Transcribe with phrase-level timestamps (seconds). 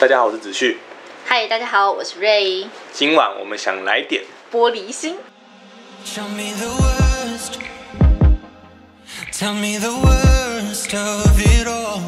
[0.00, 0.78] 大家好，我是子旭。
[1.26, 2.66] 嗨，大家好，我是瑞。
[2.90, 5.18] 今晚我们想来点玻璃心。
[6.06, 7.58] Tell me the worst.
[9.30, 12.00] Tell me the worst of it all.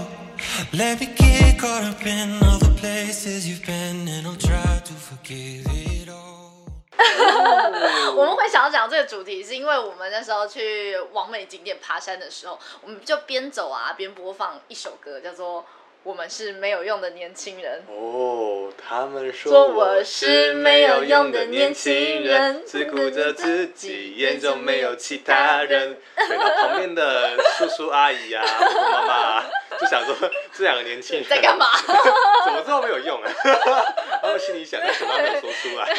[0.73, 4.95] Let me get caught up in all the places you've been, and I'll try to
[4.95, 6.73] forgive it all.
[8.17, 15.61] 我们会想要讲这个主题，是因为我们那时候去完美景点爬山的时候，我们就边走啊边播放一首歌，叫做
[16.05, 17.83] 《我们是没有用的年轻人》。
[17.93, 25.97] 哦，他们说说我我是是没有用用的年轻轻人人，只顾着自己，眼中没有其他人。
[26.17, 30.15] 对，然后旁边的叔叔阿姨啊、婆婆妈妈啊， 就想说
[30.53, 31.67] 这两个年轻人在干嘛？
[32.45, 33.31] 怎么这么没有用啊？
[34.23, 35.95] 然后心里想，但嘴巴没有说出来。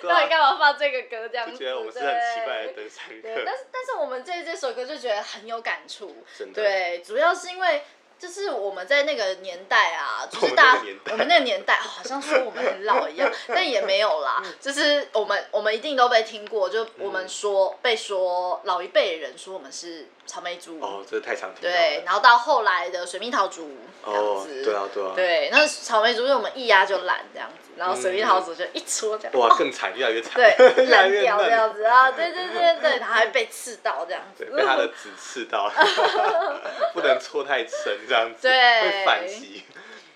[0.00, 1.52] 对到底啊，干嘛放这个歌这样子？
[1.52, 3.56] 就觉得我们是很奇怪的登山对，客但。
[3.56, 7.82] 是但是我们这这首歌就觉得很有感触，真的对，主要是因为
[8.24, 21.62] 就是我们在那个年代啊，就是大家我们那个年代，哦好像说我们很老一样， 但也没有啦，就是我们我们一定都被听过，就我们说、被说老一辈人说我们是草莓族，哦，这太常听。
[21.62, 23.70] 对，然后到后来的水蜜桃族
[24.04, 25.12] 这样哦，子，对啊，对啊。
[25.14, 30.54] 对，那草莓族就是我们一压就烂这样子，然后水蜜桃族就一戳这样，哇，哦更惨，越来越惨，对，
[30.86, 34.44] 烂掉这样子啊，对对对对，然后还被刺到这样子。
[34.44, 35.70] 对，，被他的籽刺到，
[36.94, 38.50] 不能戳太深，这样子对。
[38.82, 39.62] 会反击。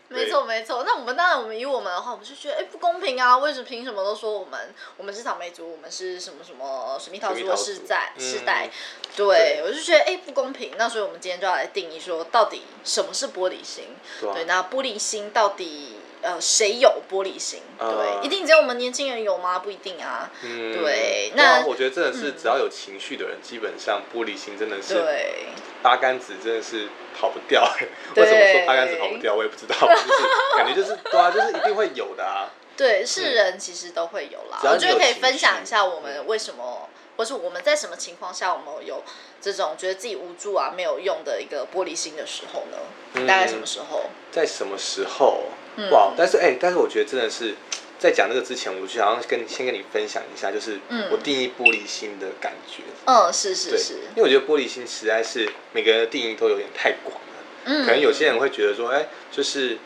[0.08, 3.36] 没错没错，那我们当然，我们以我们的话，我们就觉得哎、不公平啊！
[3.38, 8.66] 为什么凭什么都说我们我们是草莓族，我们是什么什么水蜜桃族的世代水蜜桃族世代？
[8.66, 8.70] 嗯
[9.16, 10.72] 对对我就觉得哎、不公平。
[10.76, 13.84] 那所以我们今天就要来定义说，到底什么是玻璃心？
[14.20, 17.60] 对那玻璃心到底呃谁有玻璃心？
[17.78, 19.58] 呃对，一定只有我们年轻人有吗？
[19.58, 20.30] 不一定啊。
[20.42, 25.48] 嗯对啊那我觉得真的是嗯只要有情绪的人，基本上玻璃心真的是对，
[25.82, 26.88] 八竿子真的是
[27.18, 27.68] 跑不掉。
[28.14, 29.34] 对为什么说八竿子跑不掉？
[29.34, 30.22] 我也不知道， 就是
[30.56, 32.50] 感觉就是对啊，就是一定会有的啊。
[32.76, 34.58] 对，是人其实都会有啦。
[34.62, 39.02] 我觉得可以分享一下我们为什么，或是我们在什么情况下，我们有
[39.40, 42.78] 这种觉得自己无助啊、没有用的一个玻璃心的时候呢？
[43.14, 44.04] 嗯大概什么时候？
[44.30, 45.42] 在什么时候？
[45.76, 46.12] 嗯哇！
[46.16, 47.54] 但是哎、但是我觉得真的是
[47.98, 51.08] 在讲这个之前，我就想要跟先跟你分享一下，就是嗯。
[51.10, 52.82] 我定义玻璃心的感觉。
[53.06, 57.20] 嗯，是是对，是，因为我觉得玻璃心实在是每个人的定义都有点太广了。
[57.64, 59.78] 嗯，可能有些人会觉得说，哎、就是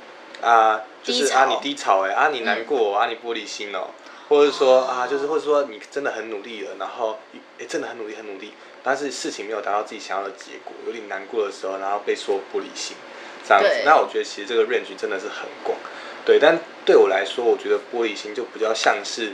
[0.42, 3.90] 啊，就是啊，你低潮哎、啊，你难过、啊，你玻璃心哦，
[4.28, 8.52] 或者说啊，就是或者说你真的很努力了，然后哎、真的很努力很努力，
[8.82, 12.96] 但是事情没有达到自己想要的结果，有点难过的时候，然后被说玻璃心
[13.46, 13.68] 这样子。
[13.68, 15.78] 对，那我觉得其实这个 range 真的是很广，
[16.24, 19.32] 对，但对我来说，我觉得玻璃心就比较像是，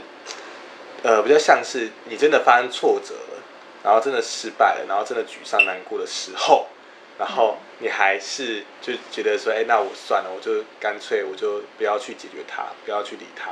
[1.03, 3.43] 呃，比较像是你真的发生挫折了，
[3.83, 6.67] 然后真的失败了，然后真的沮丧难过的时候，
[7.19, 13.51] 然后你还是就觉得说，哎、那我算了，我就干脆我就不要去解决它，不要去理它，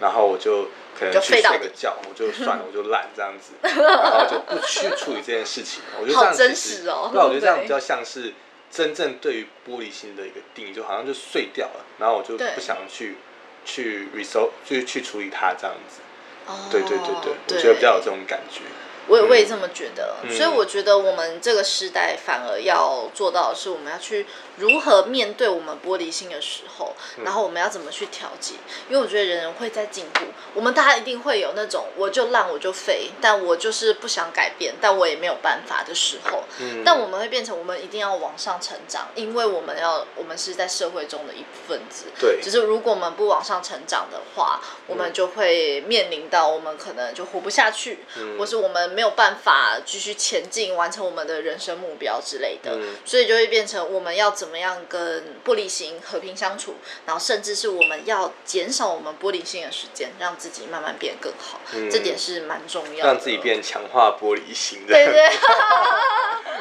[0.00, 5.82] 然后我就可能去睡个觉，我就 算了，我就懒这样子， 然后就不去处理这件事情。
[6.00, 8.32] 我觉得这样其实实哦对啊，我觉得这样比较像是
[8.70, 13.16] 真正对于玻璃心的一个定义，就好像就碎掉了，然后我就不想去
[13.64, 16.00] 去 resolve 去去处理它这样子。
[16.46, 18.60] 哦对对对对，我觉得比较有这种感觉。
[19.08, 28.54] 我也我也这么觉得，嗯所以我觉得我们这个时代反而要做到的是，我们要去如何面对我们玻璃心的时候，嗯然后我们要怎么去调节。
[28.88, 30.24] 因为我觉得人人会在进步，
[30.54, 36.44] 我们大家一定会有那种我就烂我就废，但我就是不想改变，但我也没有办法的时候。
[36.58, 42.06] 嗯但我们会变成我们一定要往上成长，因为我们要我们是在社会中的一份子。
[42.18, 52.76] 对只是如果我们不往上成长的话，我们就会面临到我们可能就活不下去，嗯或是我们没有办法继续前进，完成我们的人生目标之类的。
[52.76, 61.60] 嗯所以就会变成我们要怎么样跟玻璃心和平相处，然后甚至是我们要减少我们玻璃心的时间，让自己慢慢变更好。
[61.74, 63.12] 嗯这点是蛮重要的。
[63.12, 64.94] 让自己变强化玻璃心的。
[64.94, 65.28] 对对。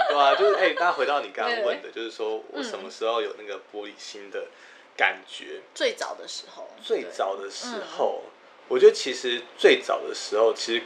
[0.10, 4.48] 对啊，就是哎，大家回到你刚刚问的，就是说我什么时候有那个玻璃心的
[4.98, 5.62] 感觉？
[5.74, 7.68] 最早的时候，最早的时
[7.98, 8.24] 候，
[8.68, 10.84] 我觉得其实最早的时候，其实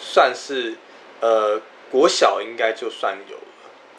[0.00, 0.74] 算是
[1.20, 1.60] 呃
[1.90, 3.42] 国小应该就算有了。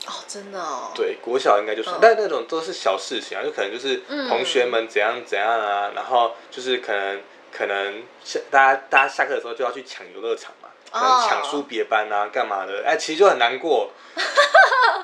[0.07, 7.21] 哦，真的哦，对，国小应该就算，嗯但那种都是小事情啊，就可能就是嗯同学们怎样怎样啊，然后就是可能
[7.51, 12.83] 可能下大家大家下课的时候就要去抢游乐场嘛，可能哦抢输别班啊，干嘛的？
[12.85, 13.91] 哎，其实就很难过。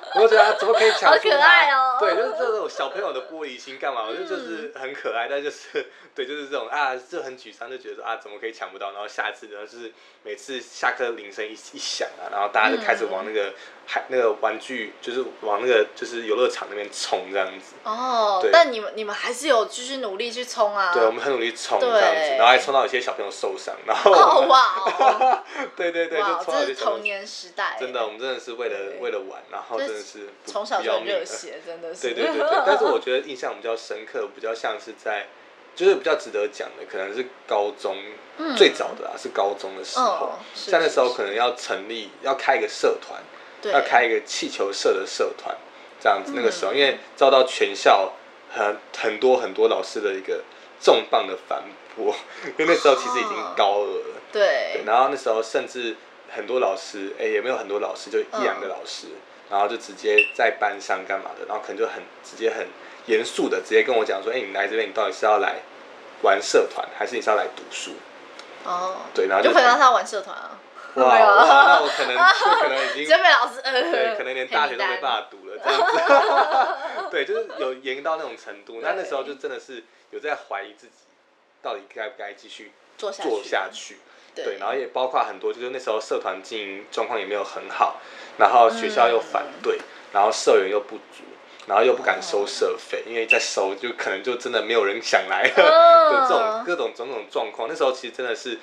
[0.16, 1.98] 我就觉得啊怎么可以抢出好可爱哦？
[2.00, 4.06] 对，就是这种小朋友的玻璃心干嘛？
[4.08, 8.92] 我觉得就是很可爱，但就是对，就是这种啊，就很沮丧，就觉得说啊怎么可以抢不到？
[8.92, 9.92] 然后下次呢，就是
[10.24, 13.54] 每次下课铃声一一响啊，然后大家就开始往那个
[13.86, 17.76] 海那个玩具，就是往那个就是游乐场那边冲这样子。
[17.84, 20.92] 哦对，但你们你们还是有继续努力去冲啊。
[20.94, 25.44] 对，我们很努力冲这样子，然后还冲到有些小朋友受伤，然后哦哇哦，
[25.78, 27.02] 对对对，就，冲到有这是童。
[27.06, 27.78] 年时代。
[27.80, 32.02] 真的，我们真的是为了为了玩，然后真的是不从小就热血，真的是。
[32.02, 35.28] 对对对对，但是我觉得印象比较深刻，比较像是在，
[35.76, 37.98] 就是比较值得讲的，可能是高中、
[38.38, 43.22] 嗯最早的啊，是高中的时候，嗯是像那时候可能要成立，要开一个社团，
[43.62, 45.56] 对要开一个气球社的社团，
[46.02, 46.34] 这样子。
[46.36, 48.14] 那个时候，嗯因为遭到全校
[48.54, 50.44] 很很多很多老师的一个
[50.82, 51.64] 重磅的反
[51.96, 52.14] 驳，
[52.58, 54.22] 因为那时候其实已经哦高二了。
[54.32, 55.96] 对对，然后那时候甚至
[56.30, 59.08] 很多老师，哎、也没有很多老师，就一两个老师，
[59.50, 62.68] 然后就直接在班上干嘛的，然后可能就很直接很
[63.06, 65.58] 严肃的直接跟我讲说，哎、你来这边，你到底是要来
[66.22, 67.92] 玩社团，还是你是要来读书？
[68.64, 70.60] 哦，对然后就可能让他玩社团啊。
[70.96, 77.10] 哇那我可能就可能已经直接被老师呃，对，可能连大学都没办法读了，这样子。
[77.12, 78.80] 对，就是有严到那种程度。
[78.82, 80.94] 那那时候就真的是有在怀疑自己，
[81.62, 83.98] 到底该不该继续做下做下去。
[84.36, 84.46] 对。
[84.46, 88.02] 对，然后也包括很多，就是那时候社团经营状况也没有很好，
[88.38, 89.80] 然后学校又反对，
[90.12, 91.24] 然后社员又不足，
[91.68, 97.68] 然后又不敢收社费，因为再收就可能就真的没有人想来了 的这种各种种种状况。
[97.68, 98.60] 那时候其实真的是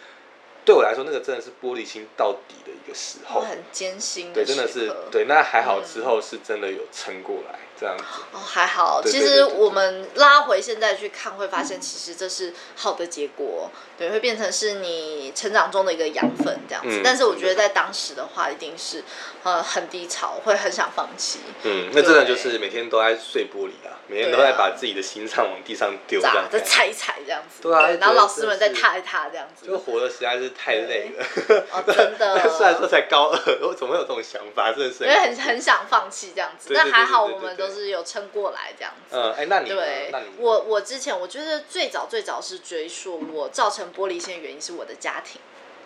[0.65, 3.41] 对我来说，那个真的是玻璃心到底的一个时候。
[3.41, 8.05] 很艰辛对，真的是对，那还好之后是真的有撑过来这样子。
[8.33, 9.03] 哦，还好。
[9.03, 13.69] 对其实我们拉回现在去看，会发现其实这是好的结果，
[13.99, 17.01] 对，会变成是你成长中的一个养分这样子。
[17.01, 19.03] 嗯但是我觉得在当时的话，一定是
[19.43, 26.45] 呃很低潮，会很想放弃，嗯，那真的就是每天都在碎玻璃啊，每天都在把自己的心脏往地上丢这咋样。
[26.51, 27.61] 再踩一踩这样子。
[27.63, 29.67] 对啊然后老师们再踏一踏这样子。
[29.67, 31.25] 就活的实在是太累了。
[31.73, 32.49] 哦，真的。
[32.57, 34.71] 虽然说才高二，我怎么会有这种想法？
[34.73, 39.17] 真的是因为很很想放弃这样子，但还好我们都是有撑过来这样子。
[39.17, 45.41] 嗯，哎，那你对那你，我我之前我觉得最早最早是追溯我造成玻璃心的原因是我的家庭。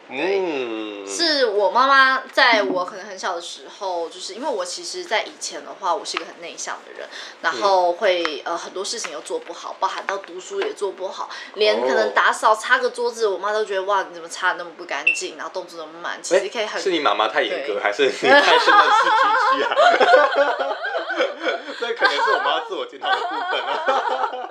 [0.09, 7.09] 嗯，是我妈妈在我可能很小的时候，就是因为我其实，在以前的话，我是一个很内向的人，
[7.43, 19.75] 然后会呃很多事情又做不好，包含到读书也做不好，连可能哦打扫擦个桌子，我妈都觉得哇你怎么擦的那么不干净，然后动作那么慢，其实可以很哎是你妈妈太严格，对还是你太真的是居居啊？
[21.79, 24.49] 这可能是我妈自我检讨的部分啊。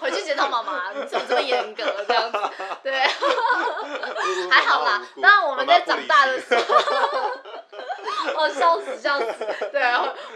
[0.00, 2.38] 回去检讨妈妈，你怎么这么严格这样子？
[2.82, 3.06] 对，
[4.78, 5.02] 还好啦。
[5.22, 6.74] 当然我们在长大的时候，
[8.36, 9.34] 哦，笑死笑死。
[9.72, 9.82] 对，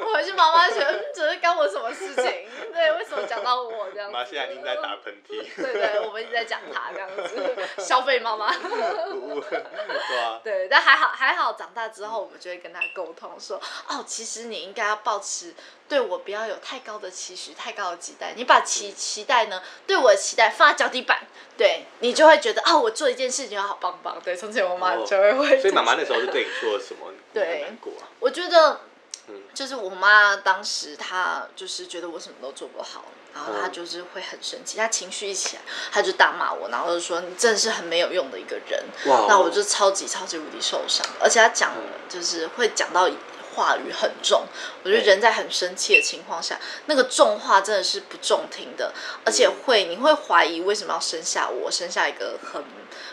[0.01, 2.25] 我回去妈妈觉得，嗯，这是干我什么事情？
[2.73, 4.13] 对，为什么讲到我这样子？
[4.13, 5.45] 妈现在已经在打喷嚏。
[5.57, 8.53] 对对，我们一直在讲她这样子， 消费妈妈。
[8.53, 15.55] 对啊，对，但还好还好，长大之后我们就会跟他沟通说，哦，其实你应该要保持
[15.89, 21.27] 对我不要有太高的期许、太高的期待，你把期期待呢对我的期待放在脚底板，
[21.57, 24.21] 对你就会觉得哦，我做一件事情好棒棒。
[24.25, 25.61] 对，从前我妈哦就会会。
[25.61, 27.13] 所以妈妈那时候是对你说了什么？
[27.35, 28.09] 对难过啊。
[28.21, 28.81] 我觉得
[29.29, 33.05] 嗯，就是我妈当时她就是觉得我什么都做不好，
[33.35, 33.73] 然后她嗯。
[33.73, 38.85] 就是会很生气，她情绪一起来，她就大骂我，然后就说你真的是很没有用的一个人。
[39.07, 39.27] 哇哦。
[39.29, 41.83] 那我就超级超级无敌受伤，而且她讲嗯。
[42.09, 43.07] 就是会讲到
[43.55, 44.47] 话语很重，
[44.83, 48.95] 我觉得人在很生气的情况下，那个重话真的是不中听的，
[49.27, 52.65] 而且会你会怀疑为什么要生下我，生下一个很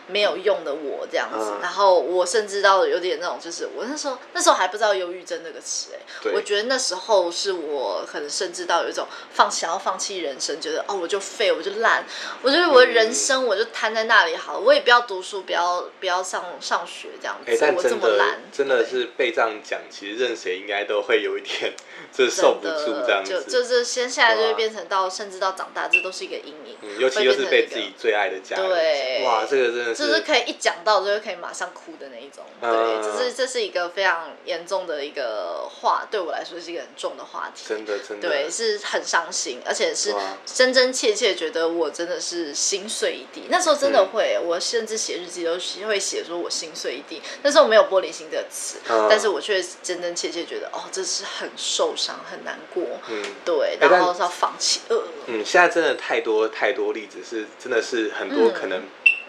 [0.08, 1.60] 没有用的我这样子，嗯。
[1.62, 6.34] 然后我甚至到有点那种，就是我那时候那时候还不知道忧郁症这个词，哎，对。
[6.34, 12.06] 我觉得那时候是我可能甚至到有一种放想要放弃人生，觉得哦我就废我就烂，
[12.42, 21.74] 我觉得我的人生我就瘫在那里好了，我也不要读书，不要不要上上学这样子，我这么懒，真的是被这样讲，其实任谁应该都会有一点，
[22.12, 23.52] 就是受不住这样就子。
[23.52, 32.44] 就是先下来就会变成到甚至到长大，这都是一个阴影，嗯，尤其又是被自己最爱的家人对，哇，这个真的就是可以一讲到就可以马上哭的那一种。
[32.62, 37.64] 嗯对，这是这是一个非常严重的一个话，对我来说是一个很重的话题。
[37.68, 40.14] 真的真的对，是很伤心，而且是
[40.46, 43.48] 真真切切觉得我真的是心碎一地。
[43.50, 47.22] 那时候真的会，我甚至写日记都是会写说我心碎一地。
[47.44, 52.84] 那时候没有玻璃心这个词，嗯但是我却真真切切觉得，哦，这是很受伤、很难过。
[53.10, 54.82] 嗯对，然后是要放弃。
[54.90, 58.84] 呃，嗯，现在真的太多太多例子是，真的是很多嗯可能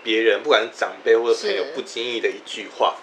[0.07, 2.95] 别人、不管是长辈或者朋友不经意的一句话，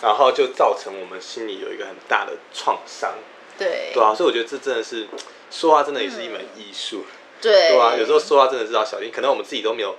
[0.00, 3.12] 然后就造成我们心里有一个很大的创伤。
[3.58, 3.90] 对。
[3.92, 5.08] 对啊，所以我觉得这真的是
[5.50, 7.04] 说话真的也是一门艺术，
[7.40, 7.70] 对。
[7.70, 9.96] 对啊，有时候说话真的是要小心，可能我们自己都没有，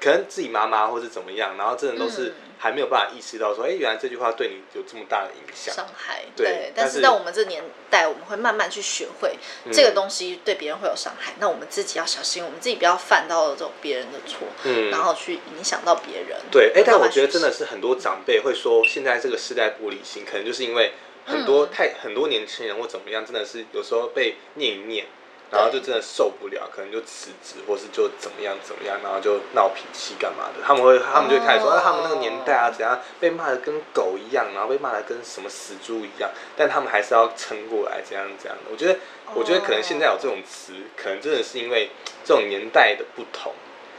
[0.00, 5.74] 可能自己妈妈或是怎么样，然后真的都是嗯还没有办法意识到说，哎、原来这句话对你有这么大的影响。
[5.74, 6.72] 伤害，对对。
[6.76, 16.38] 但是在我们这年代，我们会慢慢去学会嗯这个东西对别人会有伤害，那我们自己要小心，我们自己不要犯到这种别人的错，嗯然后去影响到别人。
[16.50, 20.92] 对，哎、但我觉得真的是很多长辈会说，现在这个时代不理性，可能就是因为
[21.24, 25.06] 很多、嗯太很多年轻人或怎么样，真的是有时候被念一念，
[25.50, 30.64] 然后就真的受不了，可能就辞职，或是就怎么样怎么样，然后就闹脾气干嘛的。
[30.64, 38.70] 他们会他们就会开始说，他们那个年代啊怎样被骂的跟狗一样，然后被骂的跟什么死猪一样，但他们还是要撑过来，怎样怎样的。
[38.70, 38.98] 我觉得，
[39.34, 41.90] 我觉得可能现在有这种词，可能真的是因为
[42.24, 43.52] 这种年代的不同。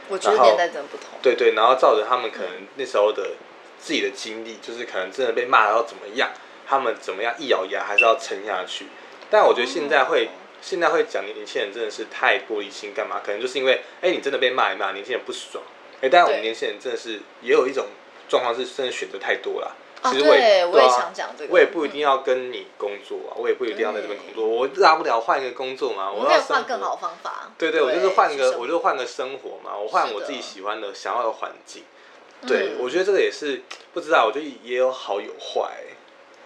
[0.08, 1.18] 我觉得年代真的不同。
[1.22, 3.32] 对对，然后照着他们可能那时候的
[3.78, 6.30] 自己的经历，就是可能真的被骂到怎么样，
[6.66, 8.86] 他们怎么样一咬牙还是要撑下去。
[9.30, 10.28] 但我觉得现在会、哦
[10.62, 13.20] 现在会讲年轻人真的是太玻璃心，干嘛？
[13.22, 15.62] 可能就是因为哎、你真的被骂一骂，年轻人不爽。
[16.00, 17.86] 哎、但我们年轻人真的是也有一种
[18.28, 19.76] 状况是真的选择太多了。
[20.02, 27.52] 啊其实我也、对我也啊想讲这个我也不一定要跟你工作啊，我也不一定要在这边工作，我大不了换一个工作嘛，我要换更好的方法。
[27.56, 31.84] 对对，我就是换个，我就换个生活嘛，我换我自己喜欢的、想要的环境。
[32.48, 35.70] 对，嗯我觉得这个也是不知道，我觉得也有好有坏。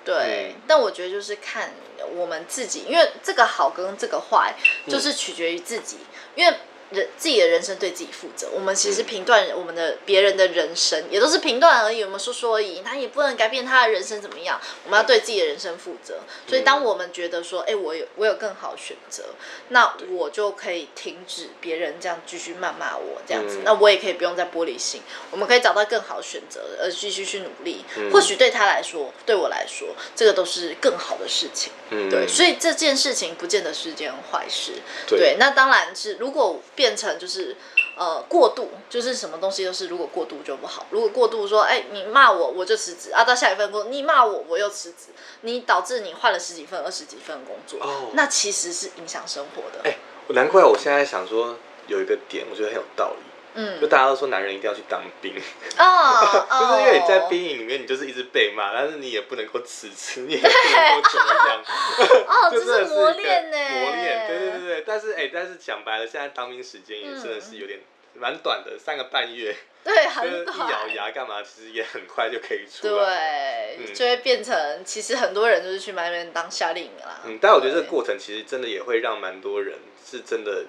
[0.07, 1.73] 对，嗯但我觉得就是看
[2.15, 4.55] 我们自己，因为这个好跟这个坏，
[4.87, 5.99] 嗯就是取决于自己，
[6.35, 6.57] 因为。
[6.91, 16.21] 人自己的人生对自己负责，我们其实嗯评断我们的别人的人生，也都是评断而已，我们说说而已，他也不能改变他的人生怎么样，我们要对自己的人生负责。
[16.49, 19.25] 所以，当我们觉得说，哎、我有我有更好的选择，
[19.69, 27.85] 那我就可以停止别人这样继续谩骂我这样子，嗯那我也可以不用再玻璃心，我们可以找到更好的选择，而继续去努力。
[27.97, 31.73] 嗯或许对他来说，对我来说，这个都是更好的事情。
[31.91, 34.73] 嗯，对，所以这件事情不见得是件坏事。
[35.09, 37.57] 对那当然是如果变成就是
[37.97, 40.87] 呃过度，就是什么东西都是如果过度就不好。
[40.91, 45.09] 如果过度说，哎，你骂我我就辞职啊，到下一份工作你骂我我又辞职，
[45.41, 49.89] 你导致你换了十几份、二十几份工作，哦那其实是影响生活的。
[49.89, 49.97] 哎、
[50.29, 51.57] 我难怪我现在想说
[51.89, 53.26] 有一个点，我觉得很有道理。
[53.57, 53.81] 嗯。
[53.81, 55.35] 就大家都说男人一定要去当兵，
[55.79, 61.65] 哦， 就是因为你在哦兵营里面，你就是一直被骂，但是你也不能够辞职，你也不能够怎么样，
[62.29, 64.85] 哦， 就这是磨真的是一个练呢，磨练，对对对对。
[64.87, 67.81] 但是哎、但是讲白了，现在当兵时间也真的嗯是有点
[68.15, 70.89] 蛮短的，三个半月，对，就是很一咬。
[70.95, 73.75] 牙干嘛，其实也很快就可以出来。
[73.77, 73.95] 对，嗯。
[73.95, 77.21] 就会变成，其实很多人就是去那边当夏令营啦。
[77.27, 77.91] 嗯，但我觉得这个对。
[77.91, 79.77] 过程其实真的也会让蛮多人
[80.09, 80.65] 是真的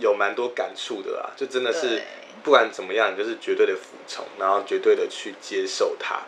[0.00, 2.02] 有蛮多感触的啦，就真的是
[2.42, 6.20] 不管怎么样，你就是绝对的服从，然后绝对的去接受它。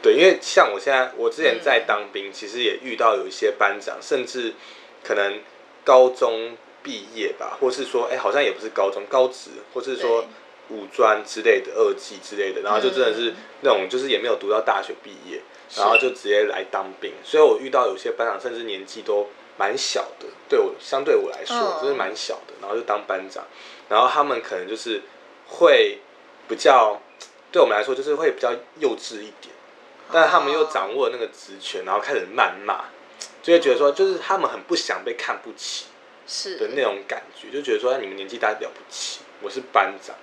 [0.00, 4.54] 对，因为像我现在，我之前在当兵，其实也遇到有一些班长，甚至
[5.02, 5.40] 可能
[5.84, 10.28] 高中毕业吧，或是说，哎、好像也不是高中，高职，或是说对
[10.76, 15.40] 五专之类的、二技之类的，然后就真的是嗯那种，就是也没有读到大学毕业，
[15.76, 17.12] 然后就直接来当兵。
[17.24, 19.28] 所以我遇到有些班长，甚至年纪都
[19.58, 21.82] 蛮小的，对我相对我来说嗯。
[21.82, 23.44] 就是蛮小的，然后就当班长，
[23.88, 25.02] 然后他们可能就是
[25.48, 25.98] 会
[26.48, 27.00] 比较，
[27.52, 29.54] 对我们来说就是会比较幼稚一点，
[30.12, 32.84] 但是他们又掌握了那个职权，然后开始谩骂，
[33.42, 35.86] 就会觉得说，就是他们很不想被看不起
[36.26, 36.56] 是。
[36.56, 40.14] 的那种感觉，就觉得说哎你们年纪大了不起，我是班长。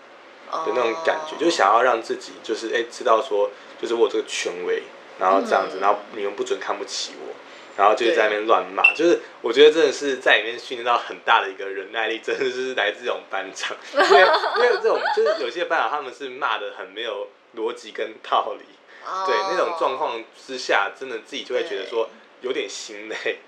[0.52, 3.50] 的那种感觉，哦就是想要让自己就是哎、知道说，
[3.82, 4.84] 就是我这个权威，
[5.20, 5.82] 然后这样子，嗯。
[5.82, 7.34] 然后你们不准看不起我，
[7.78, 14.22] 然后就是在那边乱骂，就是我觉得真的是在里面训练到很大的一个忍耐力，真的是来自这种班长，因为
[14.58, 17.28] 因为这种就是有些班长他们是骂的很没有
[17.58, 18.66] 逻辑跟道理，
[19.06, 19.26] 哦。
[19.28, 22.10] 对那种状况之下，真的自己就会觉得说
[22.42, 23.40] 有点心累。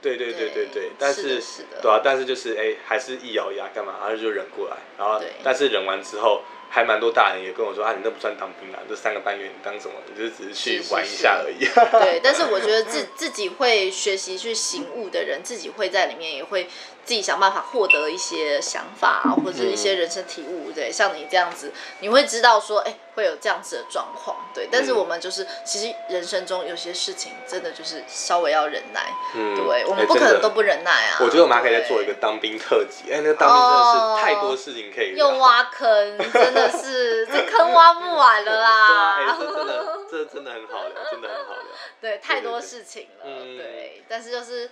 [0.00, 1.42] 对对对对对对，但是
[1.82, 9.94] 对啊，但是就是哎、还是一咬牙干嘛，然后就忍过来，然后但是忍完之后，还蛮多大人也跟我说啊，你那不算当兵啊，这三个半月你当什么？
[10.06, 11.64] 你就是只是去玩一下而已。
[12.04, 16.68] 对，但是我觉得自自己会学习去醒悟的人，自己会在里面也会
[17.08, 20.70] 自己想办法获得一些想法啊或者一些人生体悟。
[20.72, 24.36] 对，像你这样子，你会知道说，哎、会有这样子的状况。
[24.54, 29.10] 对，但是嗯我们就是，其实人生中有些事情真的就是稍微要忍耐。
[29.34, 31.16] 嗯对，我哎们不可能都不忍耐啊。
[31.20, 35.30] 我觉得我们还可以再做一个对当兵特辑，哎、那个当兵真的哦是太多事情可以聊。
[35.30, 39.36] 又挖坑，真的是这坑挖不完了对啊，哎、啦。
[39.40, 41.64] 这真的，这真的很好聊，真的很好聊。
[42.02, 44.70] 对，太多事情了，嗯对，但是就是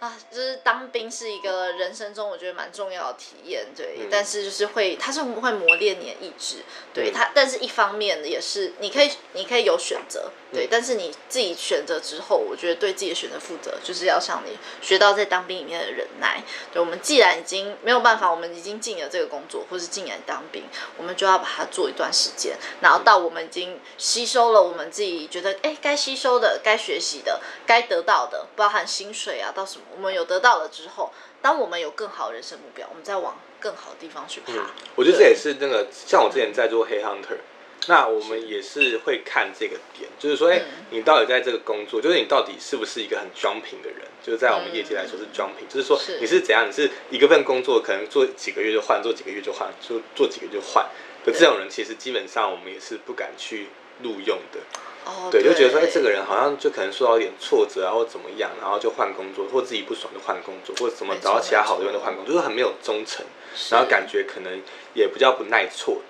[0.00, 4.08] 啊，就是当兵是一个人生中我觉得蛮重要的体验，对，嗯。
[4.10, 6.56] 但是就是会，它是会磨练你的意志，
[6.92, 7.12] 对、嗯。
[7.14, 16.42] 它，但是一方面也是你可以，你可以有选择，对，但是你自己选择之后，我觉得对自己的选择负责，就是要向你学到在当兵里面的忍耐。
[16.70, 20.64] 对，我们既然已经没有办法，我们已经进了这个工作，或是进来当兵，
[20.98, 34.52] 我们就要把它做一段时间，然后到我们已经吸收了我们自己觉得哎该吸收的、该学习的、该得到的，包含薪水啊到什么，我们有得到了之后，当我们有更好的人生目标，我们再往更好的地方去爬。
[34.52, 37.38] 嗯，我觉得这也是那个，像我之前在做黑 hunter，
[37.86, 44.00] 那我们也是会看这个点，就是说，哎、嗯你到底在这个工作，就是你到底是不是一个很 jumping 的人？
[44.22, 50.88] 就是在我们业界来说是 jumping，、就是说你是怎样，你是一个份工作可能做几个月就换，做几个月就换，做做几个月就换
[51.24, 53.68] 可这种人，其实基本上我们也是不敢去
[54.02, 54.60] 录用的。
[55.04, 63.24] 哦，对，就觉得说，哎、这个人好像就可能受到一点挫折啊，或怎么样，然后就换工作，或自己不爽就换工作，或者怎么找到其他好的没错地方就换工作，就是很没有忠诚，
[63.70, 64.60] 然后感觉可能
[64.94, 66.00] 也比较不耐挫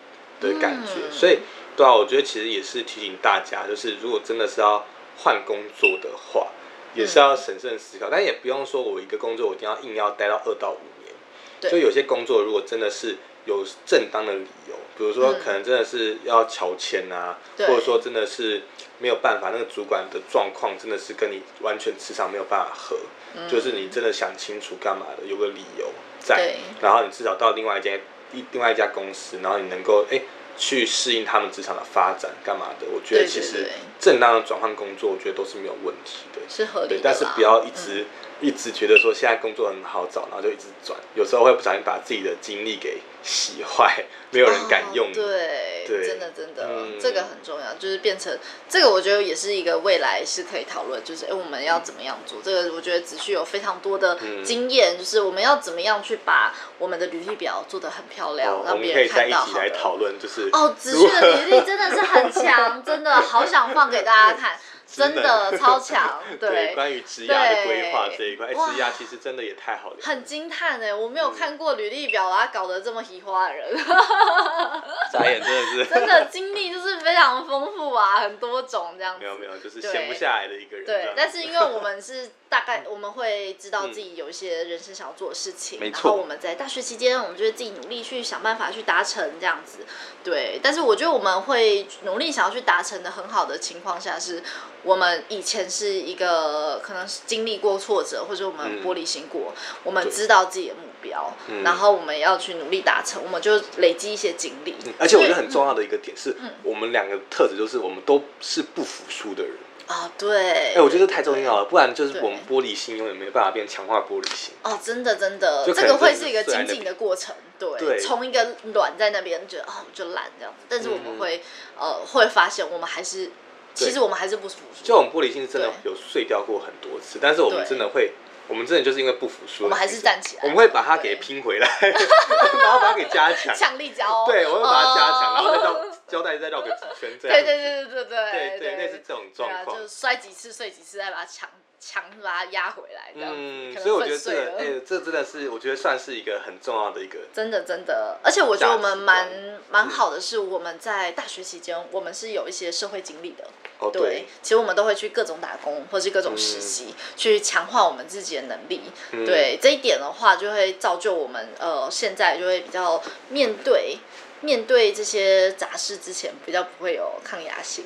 [0.40, 0.92] 的感觉。
[1.08, 1.38] 嗯所以，
[1.76, 4.86] 对啊，我觉得其实也是提醒大家，就是如果真的是要
[5.18, 6.48] 换工作的话，
[6.94, 11.70] 也是要审慎思考，但也不用说我一个工作我一定要硬要待到二到五年。
[11.70, 18.62] 就有些工作如果真的是有正当的理由，比如说嗯可能真的是要乔迁啊，对或者说真的是
[18.98, 22.96] 没有办法，那个主管的状况真的是跟你完全磁场没有办法合，
[23.34, 28.00] 嗯就是你真的想清楚干嘛的，有个理由在，然后你至少到另外一间
[28.32, 30.20] 一另外一家公司，然后你能够哎。
[30.56, 32.86] 去适应他们职场的发展，干嘛的？
[32.86, 36.40] 我觉得其实正当的转换工作，我觉得都是没有问题的。
[36.48, 38.06] 是合理的，对但是不要一嗯直、
[38.44, 45.06] 一直觉得说现在工作很好找，然后就一直转，有时候会不小心把自己的精力给洗坏，没有人敢用。
[45.06, 52.38] 哦对，对真的真的，嗯这个很重要，就是变成这个，我觉得也是一个未来是可以讨论，就是哎、诶我们要怎么样做？
[52.44, 64.58] 这个我觉得子旭有非常多的嗯经验，就是我们要怎么样去把我们的履历表做得很漂亮，让别人们可以在一看到来讨论，就是哦，子旭的履历真的是很强，真的好想放给大家看，
[64.96, 70.92] 真的超强， 对关于职涯的规划这一块，职涯其实真的也太好了，很惊叹哎！
[70.94, 73.76] 我没有看过履历表把它搞得这么喜欢的人，
[75.12, 79.20] 眨眼真的是 真的经历就是非常丰富啊，很多种这样子。
[79.20, 80.84] 没有没有，就是闲不下来的一个人。
[80.86, 86.12] 对但是因为我们是大概我们会知道自己有一些人生想要做的事情，然没错。
[86.12, 89.78] 后我们在大学期间，我们就会自己努力去想办法去达成这样子。
[90.22, 94.40] 对，但是我觉得我们会努力想要去达成的很好的情况下，是
[94.84, 98.84] 我们以前是一个可能是经历过挫折，或者我们嗯。
[98.84, 99.52] 玻璃心过，
[99.82, 101.62] 我们知道自己的目标，嗯。
[101.62, 104.74] 然后我们要去努力达成，我们就累积一些经历。
[104.86, 109.52] 嗯而且我觉得很重要的一个点是，我们两个特质就是我们都是不服输的人。
[109.86, 114.54] 啊、对，哎，我觉得这太重要了，不然就是我们玻璃心永远没有办法变强化玻璃心。
[114.62, 118.00] 哦，真的真的，这个会是一个精是在那边进的过程，对，对。
[118.00, 120.54] 从一个软在那边觉得哦就烂这样。
[120.58, 121.18] 子，但是我们嗯。
[121.18, 121.42] 会、
[121.78, 123.30] 呃会发现我们还是，
[123.74, 128.12] 其实我们还是不服输，就我们玻璃心真的有碎掉过很多次，但是我们真的会，
[128.48, 141.48] 我们真的就是因为不服输，我们还是站起来，我们会把它给拼回来， 然后把它给加强，强力胶，对，我会把它加强，然后再绕胶带再绕个几圈，这样，对对对对对对对，类似这种状况，就是摔几次碎几次，再把它抢
[141.86, 149.28] 强把它压回来，这样子，嗯，所以我觉得这个，哎，这真的是我觉得算是一个很重要的一个， 真的真的，而且我觉得我们蛮
[149.70, 153.44] 蛮好的是，我们在大学期间，我们是有一些社会经历的。
[153.80, 158.80] 哦对，其实我们都会去各种打工或是各种实习，去强化我们自己的能力。
[159.10, 163.98] 嗯对这一点的话，就会造就我们呃现在就会比较面对
[164.40, 167.84] 面对这些杂事之前，比较不会有抗压性。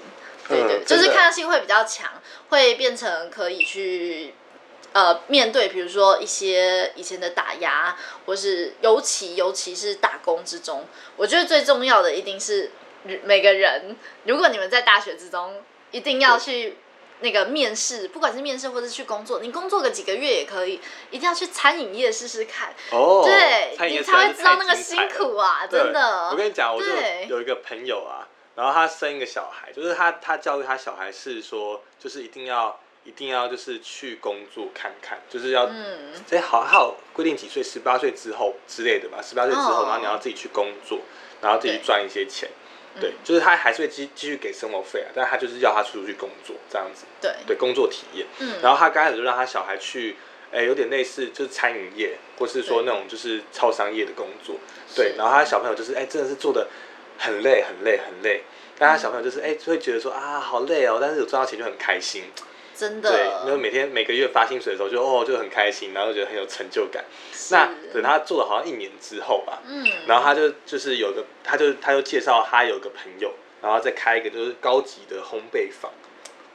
[0.48, 2.10] 对对，嗯就是抗压性会比较强，
[2.48, 4.34] 会变成可以去。
[4.94, 10.86] 呃，面对比如说一些以前的打压，或是尤其尤其是打工之中，
[11.18, 12.70] 我觉得最重要的一定是
[13.22, 16.78] 每个人，如果你们在大学之中，一定要去
[17.20, 20.80] 那个面试，不管是面试或者是去工作，你工作个几个月也可以，
[21.10, 26.30] 一定要去餐饮业试试看，哦，对你才会知道那个辛苦啊，真的。
[26.30, 26.88] 我跟你讲，我就
[27.28, 28.26] 有一个朋友啊，
[28.58, 40.98] 然后他生一个小孩，就是他他教育他小孩是说，就是一定要一定要就是去工作看看，就是要嗯，哎好还有规定几岁，十八岁之后之类的吧，十八岁之后，哦然后你要自己去工作，
[41.40, 42.50] 然后自己对赚一些钱。
[43.00, 48.26] 对嗯，就是他还是会继继续给生活费啊，但他就是要他出去工作这样子，对，对工作体验。
[48.40, 50.16] 嗯，然后他刚开始就让他小孩去，
[50.50, 54.56] 哎、有点类似就是餐饮业，或是说那种就是超商业的工作，
[54.96, 55.16] 对是。
[55.16, 56.66] 然后他小朋友就是哎、真的是做的
[57.18, 58.42] 很累很累很累，
[58.78, 62.24] 但他小朋友就是哎、就会觉得说啊好累哦，但是有赚到钱就很开心，
[62.74, 63.10] 真的。
[63.10, 67.04] 对，的，然后每天每个月发薪水的时候就哦就很开心，然后就觉得很有成就感。
[67.50, 75.90] 那等他做了好像一年之后吧，嗯，然后他就就是有个，他就他就介绍他有个朋友，然后再开一个就是高级的烘焙坊，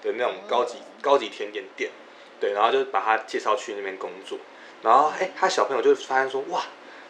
[0.02, 1.92] 的那种高级、高级甜点店，
[2.40, 4.38] 对，然后就把他介绍去那边工作，
[4.82, 6.64] 然后哎，他小朋友就发现说哇。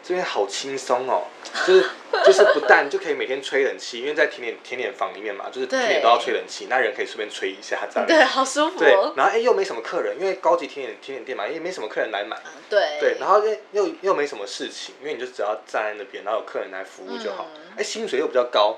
[0.06, 1.24] 这边好轻松哦，
[1.66, 1.90] 就是
[2.26, 8.06] 就是不但就可以每天吹冷气，因为在甜点甜点房里面嘛，就是甜点都要吹冷气，那人可以顺便吹一下这样。
[8.06, 8.78] 对，好舒服。
[8.78, 12.36] 对，然后哎又没什么客人，因为高级甜点甜点店嘛，也没什么客人来买。
[12.68, 12.98] 对。
[13.00, 17.46] 对，然后又又又没什么事情，因为你就只要站在那边，然后有客人来服务就好。
[17.76, 18.76] 哎，薪水又比较高。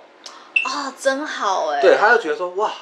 [0.62, 1.80] 啊，真好哎。
[1.80, 2.72] 对，他就觉得说哇，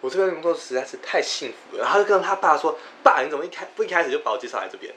[0.00, 1.82] 我这边工作实在是太幸福了。
[1.82, 4.94] 然后就跟他爸说：“爸，你怎么一开不一开始就把我介绍来这边？”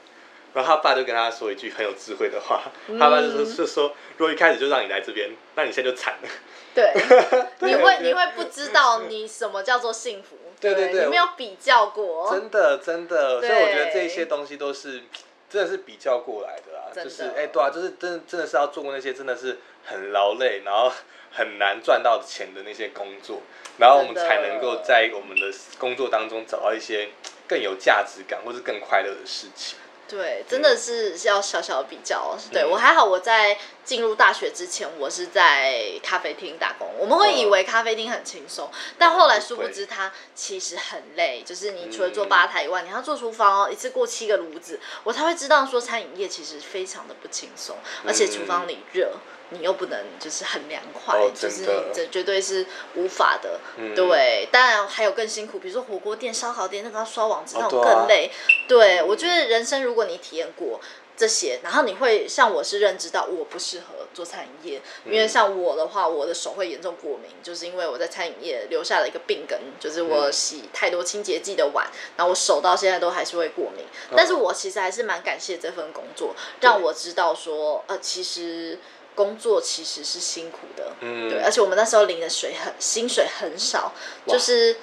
[0.54, 2.62] 然后他爸就跟他说一句很有智慧的话，
[2.98, 6.28] 他爸就说就说，如果一开始就让你来这边，那你现在就惨了。
[6.74, 6.92] 对，
[7.60, 10.36] 你会你会不知道你什么叫做幸福。
[10.60, 12.30] 对对对，你没有比较过。
[12.30, 15.02] 真的真的，所以我觉得这些东西都是
[15.50, 20.90] 真的是比较过来的啊，就是哎对啊，就是真真的是要做过那些真的是很劳累，然后
[21.32, 23.42] 很难赚到钱的那些工作，
[23.78, 27.08] 然后我们才能够在我们的工作当中找到一些
[27.46, 29.78] 更有价值感或是更快乐的事情。
[30.08, 32.36] 对，真的是要小小比较。
[32.52, 36.88] 对我还好，我在进入大学之前，我是在咖啡厅打工。
[36.98, 41.42] 我们会以为咖啡厅很轻松，但后来殊不知它其实很累。
[41.44, 49.12] 就是你除了做吧台以外，你要做厨房哦，一次过七个炉子，我才会知道说餐饮业其实非常的不轻松，而且厨房里热。
[49.54, 53.60] 你又不能就是很凉快，就是你这绝对是无法的，
[53.94, 54.48] 对。
[54.50, 58.30] 当然还有更辛苦，比如说火锅店、烧烤店，那个要刷网子那种更累。
[58.68, 60.80] 对，我觉得人生如果你体验过
[61.16, 71.86] 这些，然后你会像我是认知到我不适合做餐饮业，因为像我的话，我的手会严重过敏，就是因为我在餐饮业留下了一个病根，就是我洗太多清洁剂的碗，
[72.16, 73.84] 然后我手到现在都还是会过敏。
[74.16, 78.78] 但是我其实还是蛮感谢这份工作，让我知道说，呃，其实。
[79.14, 81.28] 工作其实是辛苦的，嗯。
[81.28, 83.92] 对，而且我们那时候领的水很薪水很少，
[84.26, 84.76] 就是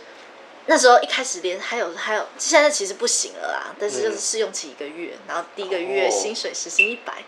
[0.68, 7.24] 那时候一开始连还有还有，现在其实不行了啦，但是就是试用期一个月，然后第一个月薪水时薪一百，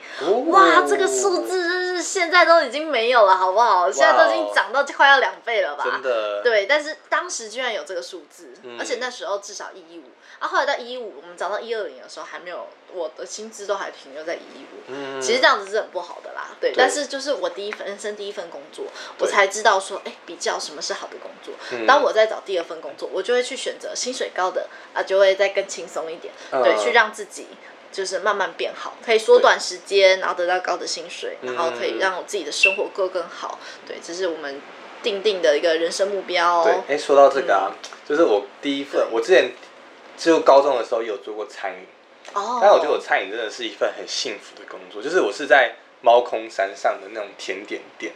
[0.47, 3.91] 哇，这个数字真是现在都已经没有了，好不好？
[3.91, 5.83] 现在都已经涨到快要两倍了吧？
[5.83, 10.03] 真的，对，但是当时居然有这个数字，而且那时候至少一一五。
[10.39, 14.83] 啊，后来到一五，我们涨到一二零的时候，还没有我的薪资都还停留在一五。
[14.87, 16.49] 嗯，其实这样子是很不好的啦。
[16.59, 18.85] 对，但是就是我第一份人生第一份工作，
[19.19, 21.53] 我才知道说，哎，比较什么是好的工作。
[21.87, 26.33] 当我在找第二份工作，我就会去选择薪水高的啊，就会再更轻松一点。
[26.51, 27.47] 对，去让自己
[27.91, 33.59] 就是慢慢变好，可以缩短时间，然后得到高的薪水，然后可以让我自己的生活过更好。
[33.87, 34.61] 对，这是我们
[35.01, 36.63] 定定的一个人生目标。
[36.63, 37.71] 对，哎，说到这个啊，
[38.07, 39.51] 就是我第一份，我之前。
[40.15, 41.87] 就高中的时候有做过餐饮，
[42.33, 45.01] 但我觉得我餐饮真的是一份很幸福的工作。
[45.01, 48.11] 就是我是在猫空山上的那种甜点店，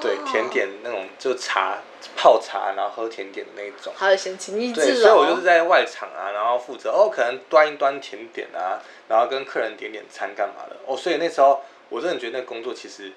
[0.00, 1.78] 对，甜点那种就茶
[2.16, 10.96] 泡茶，然后喝甜点的那种，还有闲情逸致对，所以我就是在外场啊，然后负责哦，可能端一端甜点啊，然后跟客人点点餐干嘛的哦。
[10.96, 11.60] 所以那时候
[11.90, 13.12] 我真的觉得那个工作其实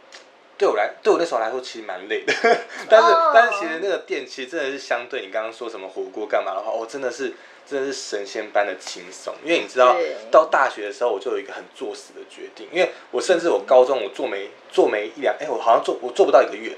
[0.57, 2.33] 对我来，对我那时候来说其实蛮累的。
[2.89, 7.33] 但是但是其实那个店其实真的是相对你刚刚说什么火锅干嘛的话，哦，真的是。
[7.69, 9.95] 真的是神仙般的轻松，因为你知道，
[10.31, 16.75] 到大学的时候我就有一个很作死的决定，因为我甚至我高中我做没做没一两，哎，我好像做我做不到一个月，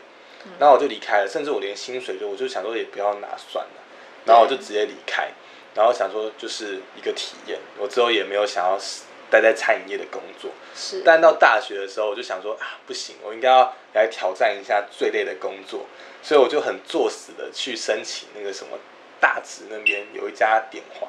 [0.59, 3.81] 然后我就离开了，甚至我连薪水就我就想说也不要拿算了，
[4.25, 5.29] 然后我就直接离开，
[5.73, 8.77] 然后想说就是一个体验，我之后也没有想要
[9.29, 15.85] 待在餐饮业的工作，是，但到大学的时候我就想说啊不行，我应该要来挑战一下最累的工作，
[16.21, 18.77] 所以我就很作死的去申请那个什么。
[19.21, 21.07] 大直那边有一家点华，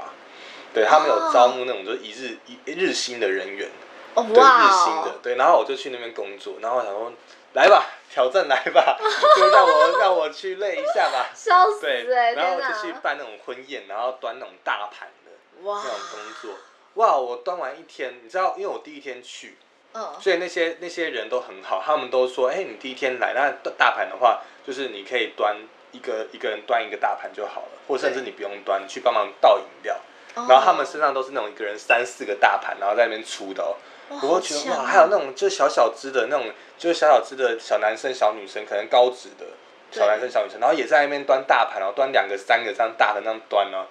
[0.74, 3.68] 对他们有招募那种就是一日一日薪的人员，
[4.14, 7.10] 对日薪的，对，然后我就去那边工作，然后我想说，
[7.54, 8.96] 来吧，挑战来吧，
[9.36, 16.54] 就让我 让我去累一下吧，笑死，对，然后就去办那种婚宴，然后端那种大盘的那种工作，
[16.94, 19.56] 哇，我端完一天，你知道，因为我第一天去，
[19.94, 25.56] 嗯，所以那些那些人都很好，他们都说，哎，你第一天来，那大盘的话，就是你可以端。
[25.92, 29.96] 一个一个人端一个大盘就好了，或甚至你不用端，去帮忙倒饮料。
[30.34, 33.76] 然后他们身上都是那种一个人三四个大盘，然后在那边出的哦。
[34.22, 39.44] 我觉得哇，还有那种就小小只的那种，就是小小只的小男生、小女生，可能高职的
[39.90, 43.86] 小男生、小女生，然后也在那边端大盘，然后端两个、三个这样大的那样端呢。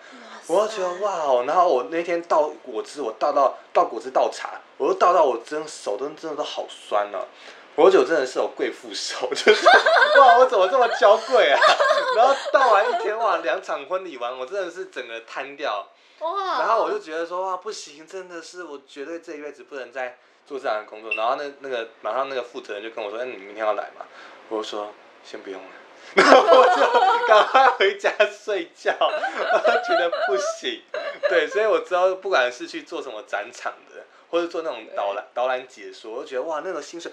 [0.47, 7.27] 我就觉得哇哦，然后我那天倒果汁，我倒到倒果汁倒茶，我都倒到我真手都真的都好酸了。
[7.75, 9.65] 我酒真的是有贵妇手， 就是
[10.19, 11.59] 哇，我怎么这么娇贵啊？
[12.17, 15.87] 然后到完一天哇，两场婚礼完，我真的是整个瘫掉。
[16.19, 16.59] 哇！
[16.59, 21.13] 然后我就觉得说哇，不行，真的是我绝对这一辈子不能再做这样的工作。
[21.13, 24.05] 然后那那个马上那个负责人就跟我说：“哎，你明天要来吗？”
[24.49, 25.67] 我就说：“先不用了。
[26.13, 30.83] ”然后我就赶快回家睡觉，觉得不行。
[31.29, 37.11] 对，所以我知道，不管是去做什么展场的，或者做那种导览导览解说，我就觉得哇，那种薪水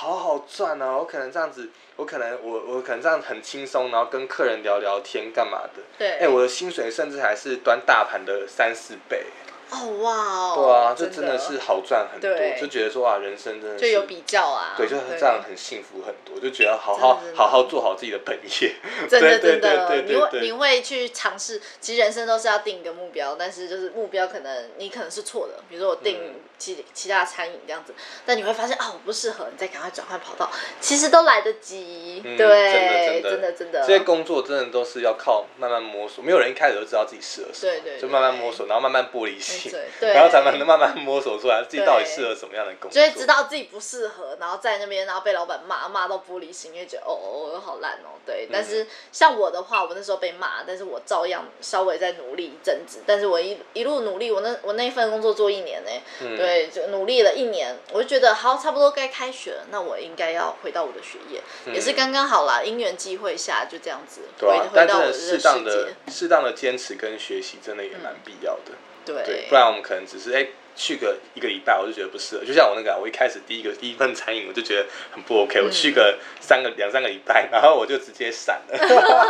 [0.00, 0.98] 好好赚哦！
[1.00, 5.82] 我可能这样子，我可能我我可能这样很轻松，然后跟客人聊聊天干嘛的。
[5.98, 9.26] 对哎、我的薪水甚至还是端大盘的三四倍。
[9.70, 18.74] 哦哇哦，对啊，这真真的是好赚很多，就觉得说啊，人生真的是就有比较啊，对，就这样很幸福很多，就觉得好好好好做好自己的本业。
[19.08, 26.34] 真的真的，你会你会去尝试，其实人生都是要定一个目标，但是就是目标可能你可能是错的，比如说我定嗯。
[26.58, 27.94] 其其他餐饮这样子，
[28.26, 30.34] 但你会发现啊我不适合，你再赶快转换跑。
[30.34, 30.50] 道，
[30.80, 33.52] 其实都来得及，嗯对，真的真的。
[33.52, 42.90] 真的这些工作真的都是要靠慢慢摸索，没有人一开始就知道自己适合什么，对对对就慢慢摸索，然后慢慢玻璃心对，对然后才慢慢慢摸索出来自己到底适合什么样的工作。
[42.90, 48.48] 就会知道自己不适合，然后在那边，然后被老板骂，骂到玻璃心，因为觉得哦哦哦好烂哦，对。
[48.52, 55.90] 但嗯是像我的话，我那时候被骂，但是我照样稍微在努力一阵子，但是我一一路努力，我那我那一份工作做一年呢，
[56.20, 61.40] 嗯对，就努力了一年，我就觉得好，差不多该开学了，那我应该要回到我的学业，
[61.72, 68.72] 也是刚刚好啦，因缘际会下就这样子回、回到我的世适当的界，适当的坚持跟学习，真的也蛮必要的。
[69.14, 72.44] 对，对，不然我们可能只是哎、去个一个礼拜，我就觉得不适合。
[72.44, 75.60] 就像我那个啊，我一开始第一个第一份餐饮，我就觉得很不 OK。
[75.60, 78.78] 我去个三个两三个礼拜， 然后我就直接闪了。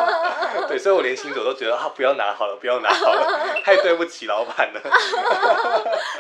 [0.68, 4.80] 对，所以我连薪水都觉得啊，不要拿好了，不要拿好了， 太对不起老板了。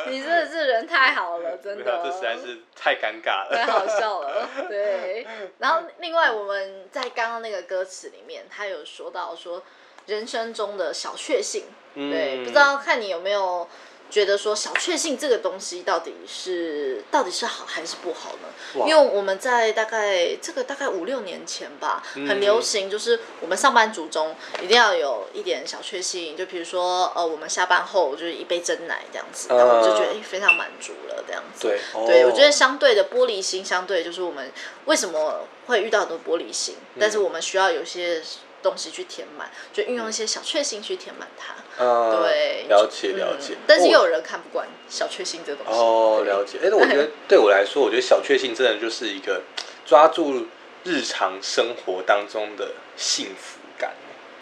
[0.08, 3.72] 你真的是人太好了，真的，这实在是太尴尬了太了。
[3.72, 5.26] 好笑了，对。
[5.58, 9.62] 然后另外我们在刚刚那个歌词里面，他有说到说
[10.08, 13.68] 人生中的小确幸，对，嗯不知道看你有没有
[14.10, 18.48] 觉得说小确幸这个东西到底是到底是好还是不好呢？
[18.88, 22.26] 因为我们在大概这个大概五六年前吧，嗯。
[22.26, 31.68] 很流行，就是我们上班族中一定要有一点小确幸，就比如说呃，我们下班后就是一杯真奶这样子，然后我就觉得哎、非常满足了这样子。
[32.06, 34.50] 对，我觉得相对的玻璃心，相对就是我们
[34.86, 38.22] 为什么会遇到很多玻璃心，但嗯是我们需要有些
[38.62, 41.54] 东西去填满，就运用一些小确幸去填满它。
[41.80, 43.54] 嗯对，了解嗯了解。
[43.66, 45.72] 但是也我有人看不惯小确幸这东西。
[45.78, 46.58] 哦，了解。
[46.62, 49.42] 哎，那我觉得 对我来说，我觉得小确幸真的就是一个
[49.86, 50.46] 抓住
[50.84, 53.92] 日常生活当中的幸福感。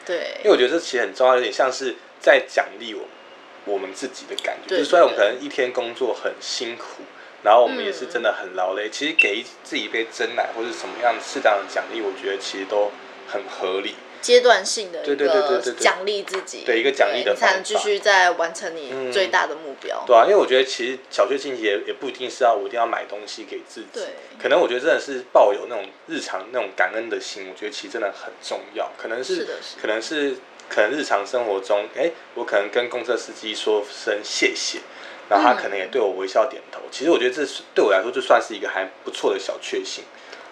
[0.04, 3.02] 对因为我觉得这其实很重要，有点像是在奖励我
[3.64, 4.68] 我们自己的感觉。
[4.68, 7.02] 对就是虽然我们可能一天工作很辛苦，
[7.42, 12.92] 然后我们也是嗯真的很劳累，其实给自己一杯真奶或者什么样适当的奖励，我觉得其实都
[13.28, 13.96] 很合理。
[14.26, 20.02] 阶段性的一对对对奖励自己，对一个奖励的才能继续再完成你嗯最大的目标。
[20.04, 24.02] 对啊，因为我觉得其实小确幸也也不一定是要我一定要买东西给自己对，
[24.42, 28.90] 可能我觉得真的是抱有那种日常那种感恩的心，我觉得其实真的很重要。
[28.98, 30.34] 可能是是的是可能是
[30.68, 34.80] 可能日常生活中，哎、我可能跟公车司机说声谢谢，
[35.28, 36.80] 然后他嗯可能也对我微笑点头。
[36.90, 40.02] 其实我觉得这是对我来说就算是一个还不错的小确幸。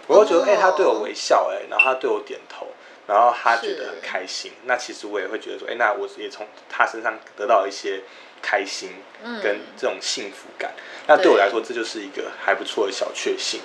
[0.07, 2.67] 我会觉得，哎、哦他对我微笑、哎，然后他对我点头，
[3.07, 4.53] 然后他觉得很开心。
[4.65, 8.03] 那其实我也会觉得说，哎、那我也从他身上得到一些
[8.43, 8.91] 开心
[9.23, 10.73] 嗯跟这种幸福感。
[11.07, 13.61] 那对我来说，这就是一个还不错的小确幸，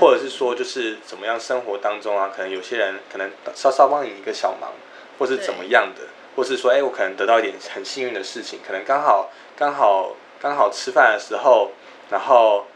[0.00, 4.72] 或者是说，就是怎么样生活当中啊，可能有些人可能稍稍帮你一个小忙，
[5.18, 6.02] 或是怎么样的，
[6.34, 11.70] 或是说，哎、我可能得到一点很幸运的事情，可能刚好刚好刚好吃饭的时候，
[12.10, 12.66] 然后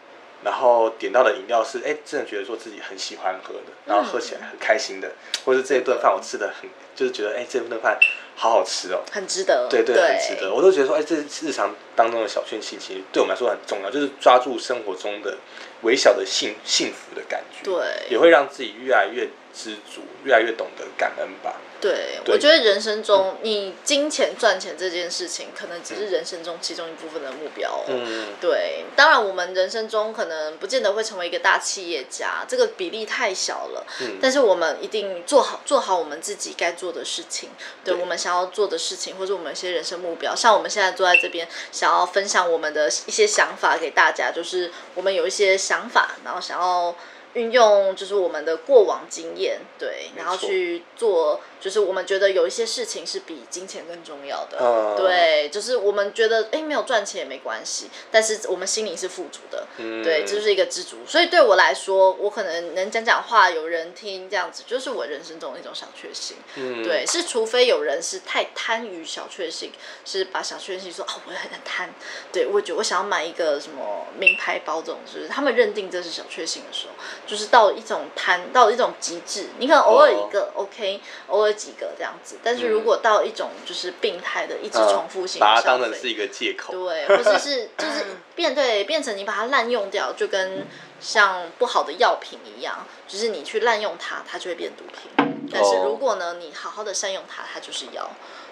[0.45, 5.11] 然后点到的饮料是，哎、真的觉得说自己很喜欢喝的，然后喝起来很开心的，
[5.45, 7.99] 或者这一顿饭我吃的很，就是觉得，哎、这顿饭
[8.37, 10.53] 好好吃哦，很值得，对对，很值得。
[10.53, 15.37] 我都觉得说，哎、这日常当中的小确幸，其实对我们来说很重要，就是抓住生活中的
[15.83, 17.75] 微小的幸幸福的感觉，对。
[18.11, 21.55] 也会让自己越来越知足，越来越懂得感恩吧。
[21.85, 27.85] 对，对我觉得人生中你金钱赚钱这件事情，可能只是人生中其中一部分的目标、哦。
[27.89, 33.87] 嗯，对，当然我们人生中可能不见得会成为一个大企业家，这个比例太小了。
[34.01, 37.51] 嗯但是我们一定做好做好我们自己该做的事情，
[37.85, 40.35] 对对我们想要做的事情，或者我们一些人生目标。
[40.35, 46.97] 像我们现在坐在这边，想要分享我们的一些想法给大家，就是我们有一些想法，然后想要。
[47.35, 54.95] 运用就是我们的过往经验，对，然后去做，就是我们觉得有一些事情是比金钱更重要的，嗯。
[54.99, 60.05] 对，就是我们觉得哎没有赚钱也没关系，但是我们心灵是富足的，嗯。
[60.05, 60.99] 对，这就是一个知足。
[61.07, 66.37] 所以对我来说，我可能能讲讲话，有人听，这样子就是我人生中的一种小确幸。
[66.57, 66.85] 嗯。
[66.85, 69.73] 对，是除非有人是太贪于小确幸，
[70.05, 71.89] 是把小确幸说哦，我很贪，
[72.31, 76.93] 对我觉得我想要买一个什么名牌包这种，就是他们认定这是小确幸的时候，
[77.27, 86.73] 就是到一种贪到一种极致，你可能偶尔一个、OK，偶尔几个这样子，但是如果到一种就是病态的一直重复性嗯把它当成是一个借口。
[86.73, 90.67] 对，或者是 就是变对变成你把它滥用掉，就跟
[91.01, 95.11] 像不好的药品一样，就是你去滥用它，它就会变毒品。
[95.53, 98.11] 但是哦如果呢，你好好的善用它，它就是药。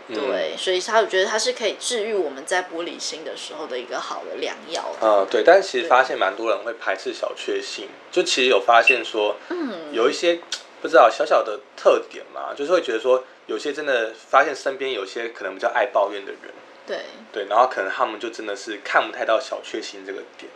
[0.08, 4.84] 嗯对，所以它我觉得它是可以治愈我们在玻璃心的时候的一个好的良药。
[5.00, 10.40] 呃，对，但是其实发现蛮多人会排斥小确幸，就其实有发现说，嗯，有一些
[10.82, 16.52] 不知道小小的特点嘛，就是会觉得说，有些真的发现身边有些可能比较爱抱怨的人，
[16.84, 16.98] 对，
[17.32, 20.50] 对，然后可能他们就真的是看不太到小确幸这个点，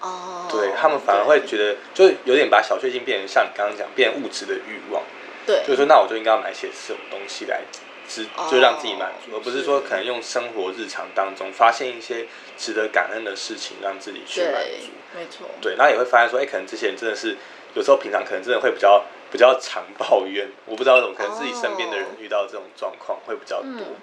[0.00, 5.00] 哦，对他们反而会觉得，就有点把小确幸变成像你刚刚讲，变成物质的欲望，
[5.46, 7.62] 对，就是说，那我就应该要买些什么东西来
[8.08, 8.48] 值，哦。
[8.50, 17.36] 就让自己满足，而不是说可能用生活日常当中发现一些值得感恩的事情，让自己去满足。，没错，对，然后也会发现说，哎、可能这些人真的是
[17.74, 23.70] 有时候平常可能真的会比较比较常抱怨，我不知道为什么，可能自己身边的人哦遇到这种状况会比较多。
[23.70, 23.96] 嗯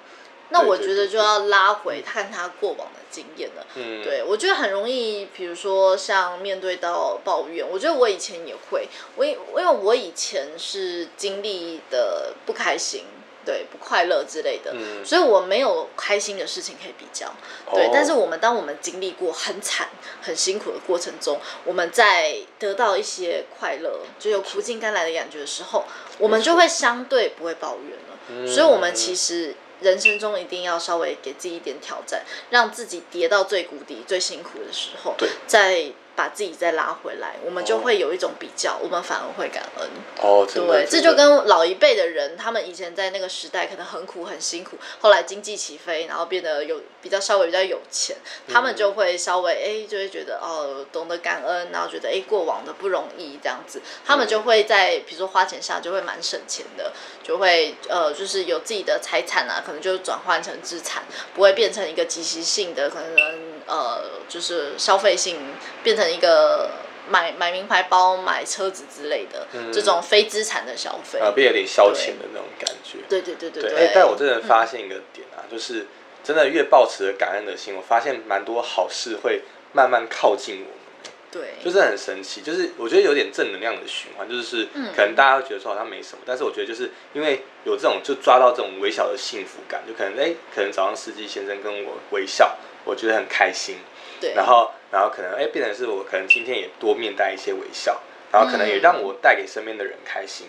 [0.49, 3.65] 那我觉得就要拉回看他过往的经验了。
[3.73, 13.05] 嗯，对，我觉得很容易，比如说像面对到抱怨，我觉得我以前也会，我因因为我以前是经历的不开心。
[13.45, 15.05] 对，不快乐之类的，嗯。
[15.05, 17.31] 所以我没有开心的事情可以比较。
[17.71, 17.91] 对，哦。
[17.93, 19.89] 但是我们当我们经历过很惨、
[20.21, 25.85] 很辛苦的过程中，我们在得到一些快乐，就有苦尽甘来的感觉的时候，
[26.17, 28.19] 我们就会相对不会抱怨了。
[28.29, 28.47] 嗯。
[28.47, 39.89] 所以，我们其实人生中一定要稍微给自己一点挑战，让自己跌到最谷底、最辛苦的时候对，再把自己再拉回来，我们就哦会有一种比较，我们反而会感恩。
[40.21, 48.15] 哦，对，这就跟老一辈的人，他们以前在那个时代可能很苦很辛苦，后来经济起飞，然后变得有比较稍微比较有钱，
[48.47, 65.37] 他们就会稍微哎、就会觉得哦懂得感恩，然后觉得哎、过往的不容易这样子，他们就会在比如说花钱上就会蛮省钱的，就会呃就是有自己的财产啊，可能就转换成资产，不会变成一个即时性的可能呃就是消费性
[65.83, 66.69] 变成一个。
[67.07, 72.97] 买买名牌包、买车子之类的，这种非资产的消费，啊，变有点消遣的那种感觉。
[73.07, 75.85] 对对对对对，但我真的发现一个点啊，就是
[76.23, 81.13] 真的越抱持着感恩的心，我发现蛮多好事会慢慢靠近我们。
[81.31, 93.77] 对，就是很神奇，就是我觉得有点正能量的循环，就是嗯可能大家会觉得说好像没什么，但是我觉得就是因为有这种就抓到这种微小的幸福感，就可能哎、可能早上司机先生跟我微笑，我觉得很开心，
[94.21, 97.99] 对，然后然后可能哎、变成是我可能今天也多面带一些微笑，
[98.31, 100.47] 然后可能也嗯让我带给身边的人开心。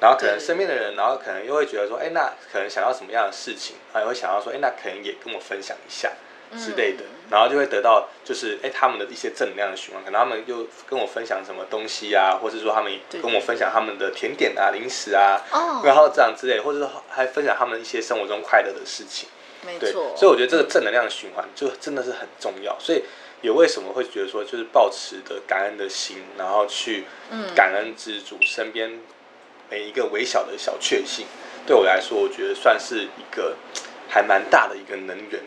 [0.00, 6.10] 然后可能身边的人，然后可能又会觉得说，哎，那可能想要什么样的事情，然后也会想要说，哎，那可能也跟我分享一下
[6.58, 12.92] 之类的，嗯然后就会得到就是哎他们的一些正能量的循环，可能他们又跟我分享什么东西啊，或是说他们
[13.22, 19.28] 跟我分享他们的甜点啊、零食啊，哦，然后这样之类，或者说还分享他们一些生活中快乐的事情。
[19.64, 22.76] 对，没错，所以我觉得这个正能量的循环就真的是很重要。
[22.78, 23.02] 所以
[23.42, 29.00] 也为什么会觉得说，就是保持的感恩的心，然后去嗯感恩知足身边
[29.70, 31.26] 每一个微小的小确幸，
[31.66, 33.56] 对我来说，我觉得算是一个
[34.08, 35.40] 还蛮大的一个能源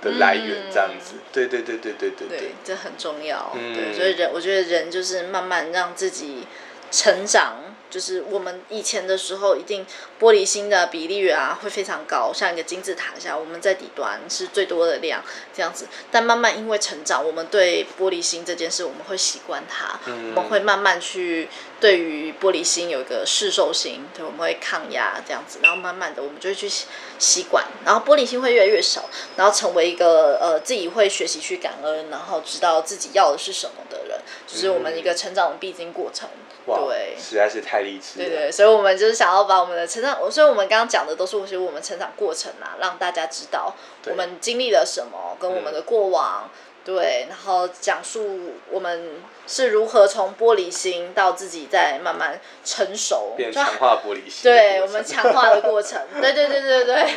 [0.00, 1.14] 的来源，这样子。
[1.32, 3.52] 对对对对对对对，这很重要。
[3.54, 6.46] 嗯对，所以人，我觉得人就是慢慢让自己
[6.90, 7.73] 成长。
[7.94, 9.86] 就是我们以前的时候，一定
[10.18, 15.22] 玻璃心的比例啊会非常高，像一个金字塔下，我们在底端是最多的量
[15.54, 15.86] 这样子。
[16.10, 20.34] 但慢慢因为成长，我们对玻璃心这件事，我们会习惯它，嗯。
[20.34, 21.48] 我们会慢慢去
[21.80, 26.86] 对于玻璃心有一个适受性，对，我们会抗压这样子，然后慢慢的我们就会去习
[27.20, 34.13] 习惯，然后玻璃心会越来越少，然后成为一个呃自己会学习去感恩，然后知道自己要的是什么的人，
[34.46, 36.28] 就是我们一个成长的必经过程。
[36.66, 37.14] 哇，对。
[37.18, 38.28] 实在是太励志了。
[38.28, 43.74] 对对，所以我们就是想要把我们的成长，所以我们刚刚讲的都是其实我们成长过程啊，让大家知道
[44.06, 46.48] 我们经历了什么，跟我们的过往，
[46.84, 54.44] 对，然后讲述我们是如何从玻璃心到自己在慢慢成熟，变强化玻璃心。
[54.44, 57.14] 对我们强化的过程，对对对对对，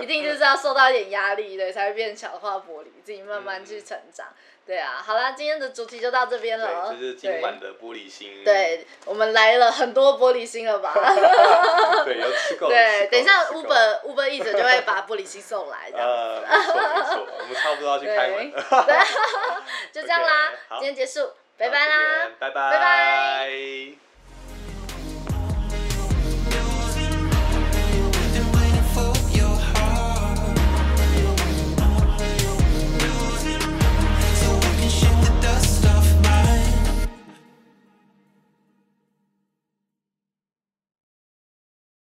[0.00, 4.28] 一定就是要受到一点压力，对，才会变强化玻璃，自己慢慢去成长。
[4.66, 6.92] 对啊，好啦，今天的主题就到这边了。
[6.92, 8.44] 就是今晚的玻璃心。
[8.44, 10.92] 对，我们来了很多玻璃心了吧？
[12.04, 12.72] 对，有吃够了。
[12.72, 18.52] 对，等一下 Uber Uber 一直就会把玻璃心送来，这没错没错，我们差不多要去开门。
[18.86, 18.98] 对，
[19.92, 24.09] 就这样啦 今天结束，拜拜啦，拜拜，拜拜。